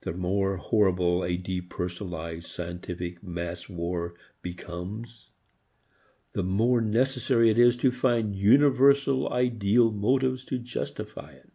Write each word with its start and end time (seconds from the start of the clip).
The 0.00 0.14
more 0.14 0.56
horrible 0.56 1.22
a 1.22 1.36
depersonalized 1.36 2.44
scientific 2.46 3.22
mass 3.22 3.68
war 3.68 4.14
becomes, 4.40 5.28
the 6.32 6.42
more 6.42 6.80
necessary 6.80 7.50
it 7.50 7.58
is 7.58 7.76
to 7.84 7.92
find 7.92 8.34
universal 8.34 9.30
ideal 9.30 9.92
motives 9.92 10.46
to 10.46 10.58
justify 10.58 11.32
it. 11.32 11.50